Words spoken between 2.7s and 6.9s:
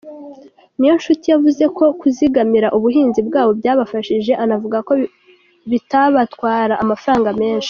ubuhinzi bwabo byabafashije, anavuga ko bitabatwara